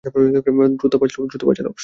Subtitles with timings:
[0.73, 1.05] দ্রুত পা
[1.57, 1.73] চালাও!